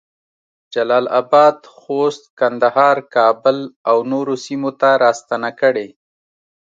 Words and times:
جلال 0.73 1.05
اباد، 1.19 1.57
خوست، 1.79 2.23
کندهار، 2.39 2.97
کابل 3.15 3.57
اونورو 3.91 4.35
سیمو 4.45 4.71
ته 4.79 4.89
راستنه 5.03 5.49
کړې 5.59 5.87